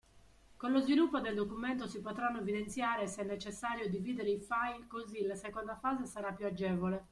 [0.57, 5.21] Con lo sviluppo del documento si potranno evidenziare se è necessario dividere i file così
[5.21, 7.05] la seconda fase sarà più agevole.